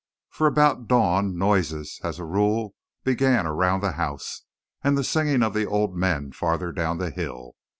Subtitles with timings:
[0.31, 4.41] For about dawn noises as a rule began around the house
[4.83, 7.51] and the singing of the old men farther down the hill.